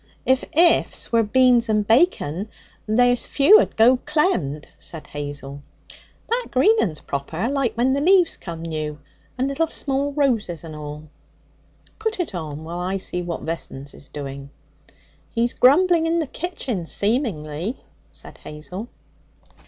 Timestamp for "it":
12.19-12.33